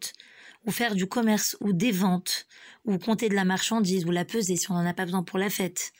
ou 0.65 0.71
faire 0.71 0.93
du 0.93 1.07
commerce 1.07 1.57
ou 1.59 1.73
des 1.73 1.91
ventes, 1.91 2.45
ou 2.85 2.97
compter 2.99 3.29
de 3.29 3.35
la 3.35 3.45
marchandise 3.45 4.05
ou 4.05 4.11
la 4.11 4.25
peser 4.25 4.57
si 4.57 4.69
on 4.69 4.75
n'en 4.75 4.85
a 4.85 4.93
pas 4.93 5.05
besoin 5.05 5.23
pour 5.23 5.39
la 5.39 5.49
fête. 5.49 5.91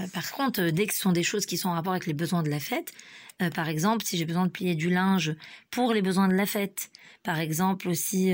Euh, 0.00 0.06
par 0.08 0.30
contre, 0.32 0.60
euh, 0.60 0.70
dès 0.70 0.86
que 0.86 0.94
ce 0.94 1.00
sont 1.00 1.12
des 1.12 1.22
choses 1.22 1.46
qui 1.46 1.56
sont 1.56 1.68
en 1.68 1.74
rapport 1.74 1.92
avec 1.92 2.06
les 2.06 2.14
besoins 2.14 2.42
de 2.42 2.48
la 2.48 2.60
fête, 2.60 2.92
euh, 3.40 3.50
par 3.50 3.68
exemple, 3.68 4.04
si 4.04 4.16
j'ai 4.16 4.24
besoin 4.24 4.46
de 4.46 4.50
plier 4.50 4.74
du 4.74 4.88
linge 4.88 5.34
pour 5.70 5.92
les 5.92 6.02
besoins 6.02 6.28
de 6.28 6.34
la 6.34 6.46
fête, 6.46 6.90
par 7.22 7.38
exemple 7.38 7.88
aussi 7.88 8.32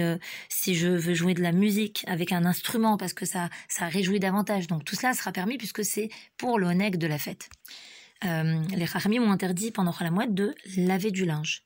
si 0.48 0.74
je 0.74 0.88
veux 0.88 1.12
jouer 1.12 1.34
de 1.34 1.42
la 1.42 1.52
musique 1.52 2.04
avec 2.06 2.32
un 2.32 2.46
instrument 2.46 2.96
parce 2.96 3.12
que 3.12 3.26
ça 3.26 3.50
ça 3.68 3.86
réjouit 3.86 4.18
davantage. 4.18 4.66
Donc 4.66 4.82
tout 4.84 4.96
cela 4.96 5.12
sera 5.12 5.30
permis 5.30 5.58
puisque 5.58 5.84
c'est 5.84 6.08
pour 6.38 6.58
l'oneg 6.58 6.96
de 6.96 7.06
la 7.06 7.18
fête. 7.18 7.50
Les 8.22 8.86
Chachamim 8.86 9.22
ont 9.22 9.30
interdit 9.30 9.70
pendant 9.70 9.94
la 10.00 10.10
moite 10.10 10.34
de 10.34 10.54
laver 10.76 11.10
du 11.10 11.24
linge. 11.24 11.62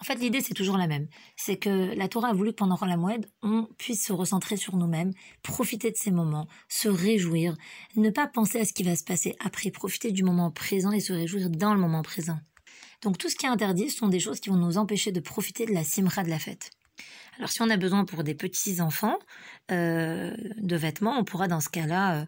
En 0.00 0.04
fait, 0.04 0.16
l'idée, 0.16 0.40
c'est 0.40 0.54
toujours 0.54 0.76
la 0.76 0.86
même. 0.86 1.06
C'est 1.36 1.56
que 1.56 1.94
la 1.94 2.08
Torah 2.08 2.28
a 2.28 2.32
voulu 2.32 2.50
que 2.50 2.56
pendant 2.56 2.78
la 2.84 2.96
on 3.42 3.68
puisse 3.78 4.04
se 4.04 4.12
recentrer 4.12 4.56
sur 4.56 4.76
nous-mêmes, 4.76 5.12
profiter 5.42 5.90
de 5.90 5.96
ces 5.96 6.10
moments, 6.10 6.48
se 6.68 6.88
réjouir, 6.88 7.56
ne 7.96 8.10
pas 8.10 8.26
penser 8.26 8.60
à 8.60 8.64
ce 8.64 8.72
qui 8.72 8.82
va 8.82 8.96
se 8.96 9.04
passer 9.04 9.34
après, 9.40 9.70
profiter 9.70 10.12
du 10.12 10.22
moment 10.22 10.50
présent 10.50 10.92
et 10.92 11.00
se 11.00 11.12
réjouir 11.12 11.48
dans 11.48 11.74
le 11.74 11.80
moment 11.80 12.02
présent. 12.02 12.38
Donc 13.02 13.18
tout 13.18 13.28
ce 13.28 13.36
qui 13.36 13.46
est 13.46 13.50
interdit, 13.50 13.90
ce 13.90 13.98
sont 13.98 14.08
des 14.08 14.20
choses 14.20 14.40
qui 14.40 14.50
vont 14.50 14.56
nous 14.56 14.78
empêcher 14.78 15.12
de 15.12 15.20
profiter 15.20 15.66
de 15.66 15.72
la 15.72 15.84
simra 15.84 16.22
de 16.22 16.30
la 16.30 16.38
fête. 16.38 16.70
Alors 17.38 17.50
si 17.50 17.62
on 17.62 17.70
a 17.70 17.76
besoin 17.76 18.04
pour 18.04 18.24
des 18.24 18.34
petits 18.34 18.80
enfants 18.80 19.18
euh, 19.70 20.34
de 20.58 20.76
vêtements, 20.76 21.18
on 21.18 21.24
pourra 21.24 21.48
dans 21.48 21.60
ce 21.60 21.68
cas-là 21.68 22.20
euh, 22.20 22.24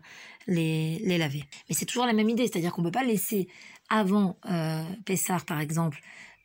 les, 0.46 1.18
laver. 1.18 1.44
Mais 1.68 1.74
c'est 1.74 1.86
toujours 1.86 2.06
la 2.06 2.12
même 2.12 2.28
idée, 2.28 2.46
c'est-à-dire 2.46 2.72
qu'on 2.72 2.82
ne 2.82 2.88
peut 2.88 2.98
pas 2.98 3.04
laisser 3.04 3.48
avant 3.88 4.36
euh, 4.50 4.82
Pessar 5.04 5.44
par 5.44 5.60
exemple 5.60 6.00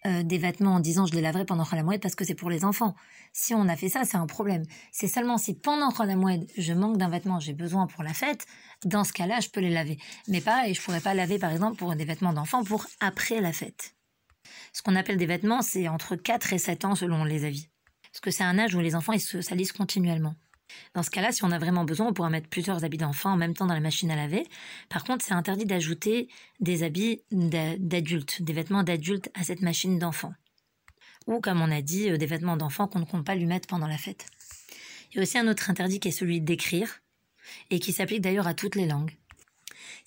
euh, 0.08 0.24
des 0.24 0.40
vêtements 0.40 0.76
en 0.76 0.80
disant 0.80 1.06
je 1.06 1.14
les 1.14 1.22
laverai 1.22 1.46
pendant 1.46 1.64
Khalamoued 1.64 2.02
parce 2.02 2.16
que 2.16 2.26
c'est 2.26 2.34
pour 2.34 2.50
les 2.50 2.66
enfants. 2.66 2.96
Si 3.34 3.54
on 3.54 3.68
a 3.68 3.76
fait 3.76 3.90
ça, 3.90 4.04
c'est 4.04 4.18
un 4.18 4.26
problème. 4.26 4.64
C'est 4.92 5.08
seulement 5.08 5.38
si 5.38 5.54
pendant 5.54 5.92
Khalamoued, 5.92 6.48
je 6.58 6.74
manque 6.74 6.98
d'un 6.98 7.10
vêtement, 7.10 7.40
j'ai 7.40 7.54
besoin 7.54 7.86
pour 7.86 8.04
la 8.04 8.14
fête, 8.14 8.48
dans 8.84 9.04
ce 9.04 9.14
cas-là, 9.14 9.40
je 9.42 9.50
peux 9.50 9.60
les 9.60 9.70
laver. 9.70 10.00
Mais 10.28 10.42
pareil, 10.42 10.74
je 10.74 10.82
pourrais 10.82 11.02
pas 11.02 11.14
laver 11.14 11.38
par 11.38 11.52
exemple 11.52 11.78
pour 11.78 11.96
des 11.96 12.06
vêtements 12.06 12.34
d'enfants 12.34 12.64
pour 12.64 12.88
après 13.00 13.42
la 13.42 13.54
fête. 13.54 13.96
Ce 14.74 14.82
qu'on 14.82 14.96
appelle 14.96 15.18
des 15.18 15.28
vêtements, 15.28 15.62
c'est 15.62 15.88
entre 15.88 16.16
4 16.16 16.54
et 16.54 16.58
7 16.58 16.86
ans 16.86 16.96
selon 16.96 17.24
les 17.24 17.46
avis. 17.46 17.71
Parce 18.12 18.22
que 18.22 18.32
c'est 18.32 18.44
un 18.44 18.60
âge 18.60 18.76
où 18.76 18.80
les 18.80 18.96
enfants 18.96 19.14
ils 19.14 19.22
se 19.22 19.42
salissent 19.42 19.72
continuellement. 19.72 20.36
Dans 20.94 21.04
ce 21.04 21.10
cas-là, 21.10 21.32
si 21.32 21.44
on 21.44 21.52
a 21.52 21.60
vraiment 21.60 21.84
besoin, 21.84 22.08
on 22.08 22.14
pourra 22.14 22.30
mettre 22.30 22.48
plusieurs 22.48 22.84
habits 22.84 22.98
d'enfants 22.98 23.34
en 23.34 23.38
même 23.38 23.54
temps 23.54 23.66
dans 23.66 23.74
la 23.74 23.82
machine 23.82 24.10
à 24.10 24.16
laver. 24.16 24.46
Par 24.90 25.04
contre, 25.04 25.26
c'est 25.26 25.34
interdit 25.34 25.66
d'ajouter 25.66 26.30
des 26.60 26.84
habits 26.84 27.22
d'adultes, 27.32 28.42
des 28.42 28.54
vêtements 28.54 28.84
d'adultes 28.84 29.30
à 29.34 29.44
cette 29.44 29.62
machine 29.62 30.00
d'enfants. 30.00 30.34
Ou, 31.28 31.40
comme 31.40 31.62
on 31.62 31.72
a 31.72 31.82
dit, 31.82 32.10
euh, 32.10 32.18
des 32.18 32.26
vêtements 32.26 32.58
d'enfants 32.58 32.88
qu'on 32.88 33.00
ne 33.00 33.06
compte 33.06 33.26
pas 33.26 33.36
lui 33.36 33.46
mettre 33.46 33.68
pendant 33.68 33.88
la 33.88 33.98
fête. 33.98 34.26
Il 35.12 35.18
y 35.18 35.20
a 35.20 35.24
aussi 35.24 35.38
un 35.38 35.48
autre 35.48 35.70
interdit 35.70 36.00
qui 36.00 36.08
est 36.08 36.12
celui 36.12 36.42
d'écrire, 36.42 37.02
et 37.70 37.80
qui 37.80 37.94
s'applique 37.94 38.22
d'ailleurs 38.22 38.48
à 38.48 38.54
toutes 38.54 38.76
les 38.76 38.86
langues 38.86 39.16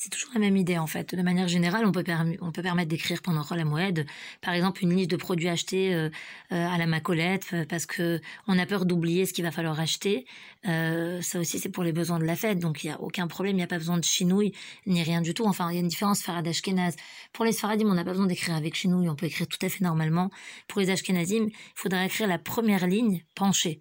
c'est 0.04 0.10
toujours 0.10 0.34
la 0.34 0.40
même 0.40 0.58
idée 0.58 0.76
en 0.76 0.86
fait. 0.86 1.14
De 1.14 1.22
manière 1.22 1.48
générale, 1.48 1.86
on 1.86 1.92
peut, 1.92 2.04
on 2.42 2.52
peut 2.52 2.60
permettre 2.60 2.90
d'écrire 2.90 3.22
pendant 3.22 3.42
la 3.50 3.64
moed, 3.64 4.04
par 4.42 4.52
exemple, 4.52 4.82
une 4.82 4.94
liste 4.94 5.10
de 5.10 5.16
produits 5.16 5.48
achetés 5.48 5.94
euh, 5.94 6.10
euh, 6.52 6.68
à 6.68 6.76
la 6.76 6.86
macolette 6.86 7.46
euh, 7.54 7.64
parce 7.66 7.86
que 7.86 8.20
on 8.46 8.58
a 8.58 8.66
peur 8.66 8.84
d'oublier 8.84 9.24
ce 9.24 9.32
qu'il 9.32 9.44
va 9.44 9.50
falloir 9.50 9.80
acheter. 9.80 10.26
ça 10.62 11.38
aussi, 11.38 11.58
c'est 11.58 11.70
pour 11.70 11.84
les 11.84 11.92
besoins 11.92 12.18
de 12.18 12.24
la 12.24 12.36
fête, 12.36 12.58
donc 12.58 12.84
il 12.84 12.88
n'y 12.88 12.92
a 12.92 13.00
aucun 13.00 13.28
problème, 13.28 13.54
il 13.54 13.60
n'y 13.60 13.62
a 13.62 13.66
pas 13.66 13.78
besoin 13.78 13.96
de 13.96 14.04
chinouille 14.04 14.52
ni 14.86 15.02
rien 15.02 15.22
du 15.22 15.32
tout. 15.32 15.46
Enfin, 15.46 15.70
il 15.70 15.74
y 15.74 15.78
a 15.78 15.80
une 15.80 15.88
différence 15.88 16.22
farad 16.22 16.46
ashkenaz. 16.46 16.96
Pour 17.32 17.46
les 17.46 17.52
sfaradim, 17.52 17.86
on 17.86 17.94
n'a 17.94 18.04
pas 18.04 18.10
besoin 18.10 18.26
d'écrire 18.26 18.56
avec 18.56 18.74
chinouille, 18.74 19.08
on 19.08 19.16
peut 19.16 19.26
écrire 19.26 19.46
tout 19.46 19.64
à 19.64 19.70
fait 19.70 19.82
normalement. 19.82 20.30
Pour 20.68 20.82
les 20.82 20.90
ashkenazim, 20.90 21.46
il 21.46 21.52
faudrait 21.74 22.04
écrire 22.04 22.28
la 22.28 22.38
première 22.38 22.86
ligne 22.86 23.22
penchée 23.34 23.80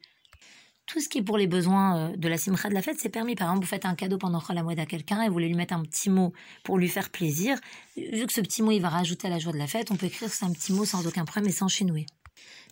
tout 0.94 1.02
ce 1.02 1.10
qui 1.10 1.18
est 1.18 1.24
pour 1.24 1.40
les 1.40 1.48
besoins 1.48 1.98
euh, 1.98 2.16
de 2.16 2.28
la 2.28 2.38
simcha 2.38 2.70
de 2.70 2.76
la 2.76 2.84
fête, 2.84 2.98
c'est 3.00 3.10
permis. 3.10 3.34
Par 3.34 3.48
exemple, 3.48 3.66
vous 3.66 3.70
faites 3.70 3.86
un 3.86 3.96
cadeau 3.96 4.20
pendant 4.20 4.44
la 4.54 4.62
moed 4.62 4.78
à 4.78 4.86
quelqu'un 4.86 5.24
et 5.24 5.28
vous 5.28 5.34
voulez 5.34 5.48
lui 5.48 5.56
mettre 5.56 5.74
un 5.74 5.82
petit 5.82 6.12
mot 6.12 6.34
pour 6.64 6.78
lui 6.78 6.88
faire 6.88 7.10
plaisir. 7.10 7.58
Vu 7.98 8.28
que 8.28 8.34
ce 8.34 8.42
petit 8.42 8.62
mot, 8.62 8.72
il 8.72 8.80
va 8.80 8.90
rajouter 8.90 9.26
à 9.26 9.32
la 9.32 9.40
joie 9.40 9.54
de 9.54 9.58
la 9.58 9.66
fête, 9.66 9.90
on 9.90 9.96
peut 9.96 10.06
écrire 10.06 10.30
un 10.42 10.52
petit 10.52 10.72
mot 10.72 10.86
sans 10.86 11.08
aucun 11.08 11.26
problème 11.26 11.50
et 11.50 11.54
sans 11.54 11.68
chinouer. 11.68 12.06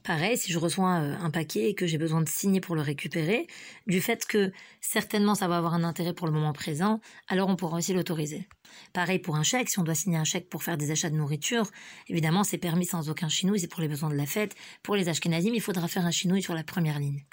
Pareil, 0.04 0.36
si 0.36 0.52
je 0.52 0.58
reçois 0.58 1.00
euh, 1.00 1.16
un 1.22 1.30
paquet 1.30 1.70
et 1.70 1.76
que 1.76 1.86
j'ai 1.86 2.00
besoin 2.00 2.22
de 2.22 2.30
signer 2.30 2.60
pour 2.60 2.76
le 2.76 2.82
récupérer, 2.82 3.46
du 3.86 4.02
fait 4.02 4.26
que 4.26 4.52
certainement 4.80 5.36
ça 5.36 5.48
va 5.48 5.58
avoir 5.58 5.76
un 5.76 5.84
intérêt 5.84 6.14
pour 6.14 6.26
le 6.26 6.34
moment 6.34 6.54
présent, 6.54 7.00
alors 7.28 7.50
on 7.50 7.56
pourra 7.56 7.78
aussi 7.78 7.94
l'autoriser. 7.94 8.48
Pareil 8.94 9.20
pour 9.20 9.36
un 9.36 9.44
chèque, 9.44 9.70
si 9.70 9.78
on 9.78 9.84
doit 9.84 9.94
signer 9.94 10.18
un 10.18 10.24
chèque 10.24 10.50
pour 10.50 10.64
faire 10.64 10.78
des 10.78 10.90
achats 10.90 11.12
de 11.12 11.16
nourriture, 11.16 11.70
évidemment 12.08 12.44
c'est 12.44 12.58
permis 12.58 12.86
sans 12.86 13.10
aucun 13.12 13.30
chinouille, 13.30 13.60
c'est 13.60 13.68
pour 13.68 13.82
les 13.82 13.88
besoins 13.88 14.10
de 14.10 14.16
la 14.16 14.26
fête. 14.26 14.56
Pour 14.82 14.96
les 14.96 15.08
ashkenazim, 15.08 15.54
il 15.54 15.62
faudra 15.62 15.88
faire 15.88 16.06
un 16.06 16.12
chinouille 16.12 16.42
sur 16.42 16.56
la 16.56 16.64
première 16.64 16.98
ligne. 16.98 17.24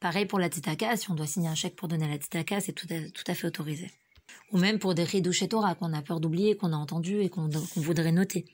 Pareil 0.00 0.26
pour 0.26 0.40
la 0.40 0.48
titaka, 0.48 0.96
si 0.96 1.08
on 1.12 1.14
doit 1.14 1.26
signer 1.28 1.48
un 1.48 1.54
chèque 1.54 1.76
pour 1.76 1.86
donner 1.86 2.08
la 2.08 2.18
titaka, 2.18 2.60
c'est 2.60 2.72
tout, 2.72 2.88
à, 2.90 3.34
fait 3.34 3.46
autorisé. 3.46 3.88
Ou 4.50 4.58
même 4.58 4.80
pour 4.80 4.94
des 4.94 5.04
ridouches 5.04 5.48
Torah 5.48 5.76
qu'on 5.76 5.92
a 5.92 6.02
peur 6.02 6.18
d'oublier, 6.18 6.56
qu'on 6.56 6.72
a 6.72 6.76
entendu 6.76 7.20
et 7.20 7.28
qu'on 7.28 7.48
voudrait 7.76 8.10
noter. 8.10 8.46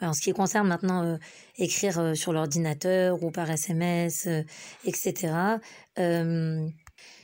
En 0.00 0.12
ce 0.12 0.20
qui 0.20 0.32
concerne 0.32 0.68
maintenant 0.68 1.04
euh, 1.04 1.16
écrire 1.56 1.98
euh, 1.98 2.14
sur 2.14 2.32
l'ordinateur 2.32 3.22
ou 3.22 3.30
par 3.30 3.50
SMS, 3.50 4.26
euh, 4.26 4.42
etc., 4.84 5.32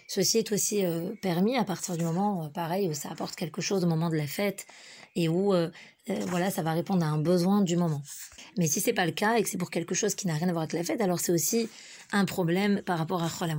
ceci 0.09 0.39
est 0.39 0.51
aussi 0.51 0.83
permis 1.23 1.57
à 1.57 1.63
partir 1.63 1.97
du 1.97 2.05
moment, 2.05 2.51
pareil, 2.51 2.89
où 2.89 2.95
ça 2.95 3.11
apporte 3.11 3.37
quelque 3.37 3.61
chose 3.61 3.85
au 3.85 3.87
moment 3.87 4.11
de 4.11 4.17
la 4.17 4.27
fête 4.27 4.67
et 5.15 5.29
où 5.29 5.55
voilà, 6.27 6.51
ça 6.51 6.63
va 6.63 6.73
répondre 6.73 7.05
à 7.05 7.09
un 7.09 7.19
besoin 7.19 7.63
du 7.63 7.77
moment. 7.77 8.03
Mais 8.59 8.67
si 8.67 8.81
c'est 8.81 8.93
pas 8.93 9.07
le 9.07 9.13
cas 9.13 9.37
et 9.37 9.43
que 9.45 9.49
c'est 9.49 9.59
pour 9.59 9.71
quelque 9.71 9.95
chose 9.95 10.17
qui 10.17 10.27
n'a 10.27 10.35
rien 10.35 10.49
à 10.49 10.53
voir 10.53 10.63
avec 10.63 10.73
la 10.73 10.83
fête, 10.83 11.01
alors 11.01 11.21
c'est 11.21 11.31
aussi 11.31 11.69
un 12.11 12.25
problème 12.25 12.83
par 12.83 12.99
rapport 12.99 13.23
à 13.23 13.29
Chol 13.29 13.51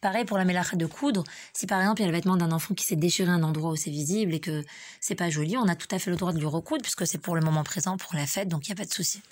Pareil 0.00 0.24
pour 0.24 0.38
la 0.38 0.44
mélacha 0.44 0.76
de 0.76 0.86
coudre. 0.86 1.24
Si 1.52 1.66
par 1.66 1.80
exemple 1.80 2.00
il 2.00 2.04
y 2.04 2.08
a 2.08 2.10
le 2.10 2.16
vêtement 2.16 2.36
d'un 2.36 2.52
enfant 2.52 2.74
qui 2.74 2.84
s'est 2.84 2.96
déchiré 2.96 3.30
à 3.30 3.34
un 3.34 3.42
endroit 3.42 3.70
où 3.70 3.76
c'est 3.76 3.90
visible 3.90 4.34
et 4.34 4.40
que 4.40 4.64
c'est 5.00 5.14
pas 5.14 5.30
joli, 5.30 5.56
on 5.56 5.68
a 5.68 5.74
tout 5.74 5.88
à 5.90 5.98
fait 5.98 6.10
le 6.10 6.16
droit 6.16 6.32
de 6.32 6.38
lui 6.38 6.46
recoudre 6.46 6.82
puisque 6.82 7.06
c'est 7.06 7.18
pour 7.18 7.34
le 7.34 7.42
moment 7.42 7.64
présent, 7.64 7.96
pour 7.96 8.14
la 8.14 8.26
fête, 8.26 8.48
donc 8.48 8.66
il 8.66 8.70
n'y 8.70 8.74
a 8.74 8.76
pas 8.76 8.88
de 8.88 8.92
souci. 8.92 9.22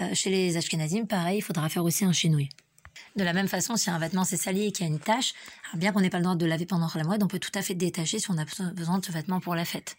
Euh, 0.00 0.10
chez 0.14 0.30
les 0.30 0.56
Ashkenazim, 0.56 1.06
pareil, 1.06 1.38
il 1.38 1.42
faudra 1.42 1.68
faire 1.68 1.84
aussi 1.84 2.04
un 2.04 2.12
chinouille. 2.12 2.48
De 3.16 3.24
la 3.24 3.34
même 3.34 3.48
façon, 3.48 3.76
si 3.76 3.90
un 3.90 3.98
vêtement 3.98 4.24
s'est 4.24 4.38
sali 4.38 4.66
et 4.66 4.72
qu'il 4.72 4.86
y 4.86 4.88
a 4.88 4.92
une 4.92 5.00
tache, 5.00 5.34
bien 5.74 5.92
qu'on 5.92 6.00
n'ait 6.00 6.10
pas 6.10 6.18
le 6.18 6.24
droit 6.24 6.34
de 6.34 6.44
le 6.44 6.50
laver 6.50 6.66
pendant 6.66 6.88
la 6.94 7.04
moide, 7.04 7.22
on 7.22 7.28
peut 7.28 7.38
tout 7.38 7.50
à 7.54 7.62
fait 7.62 7.74
détacher 7.74 8.18
si 8.18 8.30
on 8.30 8.38
a 8.38 8.44
besoin 8.72 8.98
de 8.98 9.04
ce 9.04 9.12
vêtement 9.12 9.40
pour 9.40 9.54
la 9.54 9.64
fête. 9.64 9.96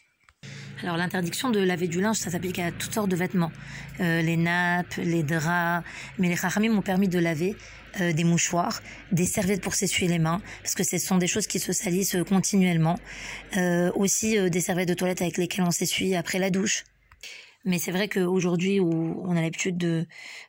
Alors 0.83 0.97
l'interdiction 0.97 1.49
de 1.49 1.61
laver 1.61 1.87
du 1.87 2.01
linge, 2.01 2.17
ça 2.17 2.29
s'applique 2.29 2.59
à 2.59 2.69
toutes 2.71 2.93
sortes 2.93 3.09
de 3.09 3.15
vêtements. 3.15 3.53
Euh, 4.01 4.21
les 4.21 4.35
nappes, 4.35 4.95
les 4.97 5.23
draps, 5.23 5.87
mais 6.19 6.27
les 6.27 6.35
chachamim 6.35 6.73
m'ont 6.73 6.81
permis 6.81 7.07
de 7.07 7.19
laver 7.19 7.55
euh, 8.01 8.11
des 8.11 8.25
mouchoirs, 8.25 8.81
des 9.13 9.25
serviettes 9.25 9.61
pour 9.61 9.75
s'essuyer 9.75 10.11
les 10.11 10.19
mains, 10.19 10.41
parce 10.61 10.75
que 10.75 10.83
ce 10.83 10.97
sont 10.97 11.17
des 11.17 11.27
choses 11.27 11.47
qui 11.47 11.59
se 11.59 11.71
salissent 11.71 12.17
continuellement. 12.27 12.99
Euh, 13.55 13.91
aussi 13.95 14.37
des 14.49 14.59
serviettes 14.59 14.89
de 14.89 14.93
toilette 14.93 15.21
avec 15.21 15.37
lesquelles 15.37 15.63
on 15.65 15.71
s'essuie 15.71 16.15
après 16.15 16.37
la 16.37 16.49
douche. 16.49 16.83
Mais 17.65 17.79
c'est 17.79 17.91
vrai 17.91 18.09
qu'aujourd'hui 18.09 18.81
où 18.81 19.21
on 19.23 19.37
a 19.37 19.41
l'habitude 19.41 19.77
de, 19.77 20.05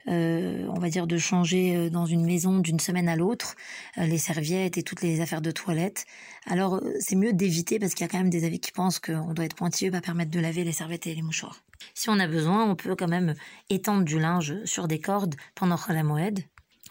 euh, 0.08 0.66
on 0.70 0.80
va 0.80 0.90
dire, 0.90 1.06
de 1.06 1.16
changer 1.16 1.76
euh, 1.76 1.90
dans 1.90 2.06
une 2.06 2.24
maison 2.24 2.58
d'une 2.58 2.80
semaine 2.80 3.08
à 3.08 3.14
l'autre, 3.14 3.54
euh, 3.98 4.06
les 4.06 4.18
serviettes 4.18 4.78
et 4.78 4.82
toutes 4.82 5.00
les 5.00 5.20
affaires 5.20 5.40
de 5.40 5.52
toilette, 5.52 6.06
alors 6.46 6.82
c'est 6.98 7.14
mieux 7.14 7.32
d'éviter 7.32 7.78
parce 7.78 7.94
qu'il 7.94 8.04
y 8.04 8.08
a 8.08 8.10
quand 8.10 8.18
même 8.18 8.30
des 8.30 8.44
avis 8.44 8.58
qui 8.58 8.72
pensent 8.72 8.98
qu'on 8.98 9.32
doit 9.32 9.44
être 9.44 9.54
pointilleux, 9.54 9.92
pas 9.92 10.00
permettre 10.00 10.32
de 10.32 10.40
laver 10.40 10.64
les 10.64 10.72
serviettes 10.72 11.06
et 11.06 11.14
les 11.14 11.22
mouchoirs. 11.22 11.62
Si 11.94 12.10
on 12.10 12.18
a 12.18 12.26
besoin, 12.26 12.68
on 12.68 12.74
peut 12.74 12.96
quand 12.96 13.08
même 13.08 13.34
étendre 13.70 14.04
du 14.04 14.18
linge 14.18 14.56
sur 14.64 14.88
des 14.88 14.98
cordes 14.98 15.36
pendant 15.54 15.78
la 15.88 16.02
moed. 16.02 16.40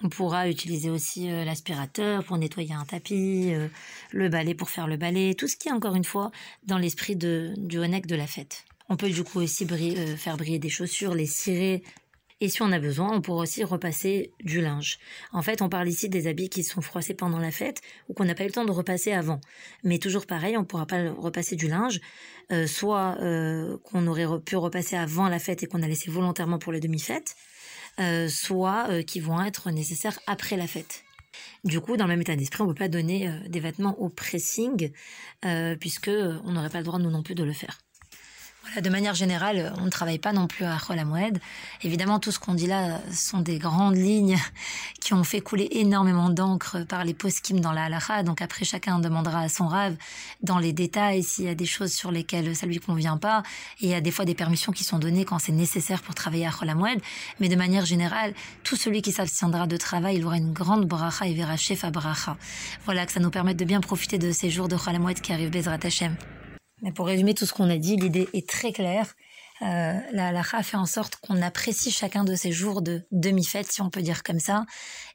On 0.04 0.10
pourra 0.10 0.50
utiliser 0.50 0.90
aussi 0.90 1.28
l'aspirateur 1.28 2.24
pour 2.24 2.38
nettoyer 2.38 2.74
un 2.74 2.84
tapis, 2.84 3.54
le 4.12 4.30
balai 4.30 4.54
pour 4.54 4.70
faire 4.70 4.88
le 4.88 4.98
balai, 4.98 5.34
tout 5.36 5.48
ce 5.48 5.56
qui 5.56 5.70
est 5.70 5.72
encore 5.72 5.96
une 5.96 6.04
fois 6.04 6.32
dans 6.64 6.78
l'esprit 6.78 7.16
du 7.16 7.78
honnête 7.78 8.08
de 8.08 8.16
la 8.16 8.28
fête. 8.28 8.66
On 8.90 8.98
peut 8.98 9.10
du 9.10 9.24
coup 9.24 9.40
aussi 9.40 9.66
euh, 9.72 10.18
faire 10.18 10.38
briller 10.38 10.60
des 10.60 10.70
chaussures, 10.70 11.16
les 11.16 11.26
cirer. 11.26 11.84
Et 12.42 12.50
si 12.50 12.62
on 12.62 12.72
a 12.74 12.80
besoin, 12.80 13.16
on 13.16 13.22
pourra 13.22 13.44
aussi 13.44 13.64
repasser 13.64 14.34
du 14.44 14.60
linge. 14.60 15.00
En 15.32 15.42
fait, 15.42 15.62
on 15.62 15.70
parle 15.70 15.88
ici 15.88 16.10
des 16.10 16.28
habits 16.28 16.50
qui 16.50 16.64
sont 16.64 16.82
froissés 16.82 17.14
pendant 17.14 17.40
la 17.40 17.52
fête 17.52 17.82
ou 18.10 18.14
qu'on 18.14 18.26
n'a 18.26 18.36
pas 18.36 18.44
eu 18.44 18.48
le 18.48 18.52
temps 18.52 18.66
de 18.66 18.72
repasser 18.72 19.14
avant. 19.14 19.40
Mais 19.84 20.00
toujours 20.00 20.26
pareil, 20.26 20.58
on 20.58 20.62
ne 20.62 20.66
pourra 20.66 20.86
pas 20.86 21.12
repasser 21.12 21.56
du 21.56 21.70
linge, 21.70 22.02
euh, 22.52 22.68
soit 22.68 23.18
euh, 23.22 23.78
qu'on 23.86 24.08
aurait 24.08 24.28
pu 24.42 24.58
repasser 24.58 24.98
avant 24.98 25.30
la 25.30 25.40
fête 25.40 25.64
et 25.64 25.68
qu'on 25.68 25.82
a 25.82 25.88
laissé 25.88 26.12
volontairement 26.12 26.60
pour 26.60 26.74
les 26.74 26.82
demi-fêtes, 26.82 27.36
soit 28.28 29.04
qui 29.04 29.20
vont 29.22 29.42
être 29.42 29.72
nécessaires 29.72 30.20
après 30.28 30.58
la 30.58 30.68
fête. 30.68 31.04
Du 31.64 31.80
coup, 31.80 31.96
dans 31.96 32.06
le 32.06 32.10
même 32.10 32.22
état 32.22 32.36
d'esprit, 32.36 32.64
on 32.64 32.68
ne 32.68 32.74
peut 32.74 32.80
pas 32.80 32.90
donner 32.90 33.32
des 33.48 33.60
vêtements 33.60 33.98
au 34.00 34.10
pressing, 34.10 34.92
puisque 35.80 36.10
on 36.10 36.52
n'aurait 36.52 36.70
pas 36.72 36.80
le 36.80 36.84
droit 36.84 37.00
nous 37.00 37.12
non 37.12 37.24
plus 37.24 37.36
de 37.36 37.44
le 37.44 37.54
faire 37.54 37.80
de 38.82 38.90
manière 38.90 39.14
générale, 39.14 39.74
on 39.78 39.86
ne 39.86 39.90
travaille 39.90 40.20
pas 40.20 40.34
non 40.34 40.48
plus 40.48 40.66
à 40.66 40.78
Cholamoued. 40.78 41.40
Évidemment, 41.84 42.20
tout 42.20 42.32
ce 42.32 42.40
qu'on 42.40 42.54
dit 42.54 42.66
là 42.66 43.02
sont 43.12 43.40
des 43.40 43.60
grandes 43.60 43.98
lignes 43.98 44.38
qui 45.02 45.14
ont 45.14 45.24
fait 45.24 45.42
couler 45.42 45.68
énormément 45.72 46.30
d'encre 46.30 46.84
par 46.86 47.04
les 47.04 47.14
poskim 47.14 47.60
dans 47.60 47.72
la 47.72 47.84
halakha. 47.84 48.24
Donc 48.24 48.42
après, 48.42 48.66
chacun 48.66 49.00
demandera 49.00 49.42
à 49.42 49.50
son 49.50 49.68
rave 49.68 49.96
dans 50.42 50.58
les 50.58 50.74
détails 50.74 51.24
s'il 51.24 51.46
y 51.46 51.50
a 51.50 51.56
des 51.56 51.66
choses 51.66 51.92
sur 51.92 52.12
lesquelles 52.12 52.56
ça 52.56 52.66
lui 52.66 52.80
convient 52.80 53.18
pas. 53.18 53.44
Et 53.82 53.86
il 53.86 53.90
y 53.90 53.96
a 53.96 54.02
des 54.02 54.12
fois 54.12 54.26
des 54.26 54.36
permissions 54.36 54.72
qui 54.72 54.84
sont 54.84 54.98
données 54.98 55.26
quand 55.26 55.40
c'est 55.40 55.52
nécessaire 55.52 56.02
pour 56.02 56.16
travailler 56.16 56.48
à 56.48 56.52
Cholamoued. 56.52 57.00
Mais 57.40 57.50
de 57.50 57.56
manière 57.56 57.86
générale, 57.86 58.34
tout 58.64 58.76
celui 58.76 59.02
qui 59.02 59.12
s'abstiendra 59.12 59.68
de 59.68 59.78
travail, 59.78 60.18
il 60.18 60.26
aura 60.26 60.38
une 60.38 60.54
grande 60.54 60.86
bracha 60.86 61.28
et 61.28 61.34
verra 61.34 61.58
chef 61.58 61.84
à 61.84 61.92
bracha. 61.92 62.38
Voilà, 62.86 63.06
que 63.06 63.12
ça 63.12 63.20
nous 63.20 63.32
permette 63.32 63.58
de 63.58 63.66
bien 63.66 63.82
profiter 63.82 64.18
de 64.18 64.32
ces 64.32 64.50
jours 64.50 64.68
de 64.68 64.78
Cholamoued 64.78 65.20
qui 65.20 65.34
arrivent 65.34 65.52
Bezrat 65.52 65.80
Hashem. 65.84 66.16
Mais 66.84 66.92
pour 66.92 67.08
résumer 67.08 67.34
tout 67.34 67.46
ce 67.46 67.54
qu'on 67.54 67.70
a 67.70 67.78
dit, 67.78 67.96
l'idée 67.96 68.30
est 68.34 68.48
très 68.48 68.72
claire. 68.72 69.16
Euh, 69.62 69.94
la 70.12 70.28
halakha 70.28 70.62
fait 70.62 70.76
en 70.76 70.86
sorte 70.86 71.16
qu'on 71.18 71.42
apprécie 71.42 71.92
chacun 71.92 72.26
de 72.26 72.36
ces 72.36 72.52
jours 72.52 72.82
de 72.82 73.04
demi-fête, 73.12 73.72
si 73.72 73.82
on 73.82 73.90
peut 73.90 74.02
dire 74.02 74.22
comme 74.22 74.40
ça, 74.40 74.66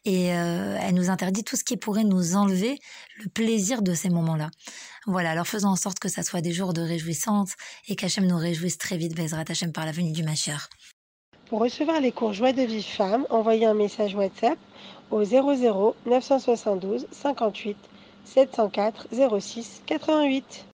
et 0.07 0.33
euh, 0.33 0.79
elle 0.81 0.95
nous 0.95 1.11
interdit 1.11 1.45
tout 1.45 1.57
ce 1.57 1.65
qui 1.65 1.77
pourrait 1.77 2.05
nous 2.05 2.35
enlever 2.35 2.79
le 3.23 3.29
plaisir 3.29 3.83
de 3.83 3.93
ces 3.93 4.09
moments-là. 4.09 4.51
Voilà, 5.07 5.33
alors 5.33 5.47
faisons 5.47 5.69
en 5.69 5.77
sorte 5.77 5.99
que 5.99 6.09
ça 6.09 6.23
soit 6.23 6.41
des 6.41 6.53
jours 6.53 6.73
de 6.73 6.81
réjouissance 6.81 7.55
et 7.89 7.97
qu'Hachem 7.97 8.27
nous 8.27 8.39
réjouisse 8.39 8.79
très 8.79 8.97
vite, 8.97 9.15
Bezrat 9.15 9.45
Hachem, 9.47 9.73
par 9.73 9.85
la 9.85 9.93
venue 9.93 10.13
du 10.13 10.23
Machir. 10.23 10.71
Pour 11.49 11.61
recevoir 11.61 12.01
les 12.01 12.13
cours 12.13 12.33
Joie 12.33 12.53
de 12.53 12.63
vie 12.63 12.83
femme, 12.83 13.27
envoyez 13.29 13.67
un 13.67 13.75
message 13.75 14.15
WhatsApp 14.15 14.59
au 15.11 15.25
00 15.25 15.95
972 16.07 17.07
58 17.11 17.77
704 18.25 19.09
06 19.41 19.83
88. 19.87 20.67